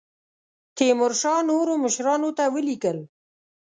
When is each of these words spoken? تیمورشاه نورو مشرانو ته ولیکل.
تیمورشاه 0.77 1.39
نورو 1.49 1.73
مشرانو 1.83 2.29
ته 2.37 2.43
ولیکل. 2.53 2.97